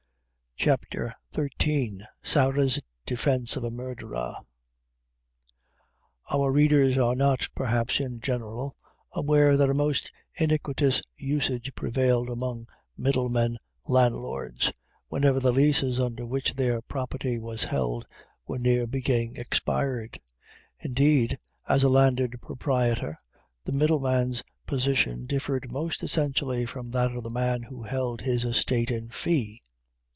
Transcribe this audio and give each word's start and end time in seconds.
CHAPTER 0.57 1.11
XIII. 1.33 2.01
Sarah's 2.21 2.79
Defence 3.07 3.55
of 3.55 3.63
a 3.63 3.71
Murderer. 3.71 4.35
Our 6.29 6.51
readers 6.51 6.99
are 6.99 7.15
not, 7.15 7.49
perhaps, 7.55 7.99
in 7.99 8.19
general, 8.19 8.75
aware 9.11 9.57
that 9.57 9.71
a 9.71 9.73
most 9.73 10.11
iniquitous 10.35 11.01
usage 11.17 11.73
prevailed 11.73 12.29
among 12.29 12.67
Middlemen 12.95 13.57
Landlords, 13.87 14.71
whenever 15.07 15.39
the 15.39 15.51
leases 15.51 15.99
under 15.99 16.27
which 16.27 16.53
their 16.53 16.79
property 16.83 17.39
was 17.39 17.63
held 17.63 18.05
were 18.45 18.59
near 18.59 18.85
being 18.85 19.37
expired. 19.37 20.19
Indeed, 20.79 21.39
as 21.67 21.81
a 21.81 21.89
landed 21.89 22.35
proprietor, 22.39 23.17
the 23.65 23.71
middleman's 23.71 24.43
position 24.67 25.25
differed 25.25 25.71
most 25.71 26.03
essentially 26.03 26.67
from 26.67 26.91
that 26.91 27.15
of 27.15 27.23
the 27.23 27.31
man 27.31 27.63
who 27.63 27.81
held 27.81 28.21
his 28.21 28.45
estate 28.45 28.91
in 28.91 29.09
fee. 29.09 29.59